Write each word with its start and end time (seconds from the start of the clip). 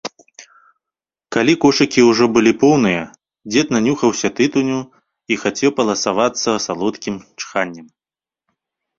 Калі 1.35 1.53
кошыкі 1.65 1.99
ўжо 2.11 2.25
былі 2.37 2.53
поўныя, 2.63 3.03
дзед 3.51 3.67
нанюхаўся 3.75 4.29
тытуню 4.39 4.79
і 5.35 5.37
хацеў 5.43 5.69
паласавацца 5.81 6.49
салодкім 6.65 7.15
чханнем. 7.45 7.85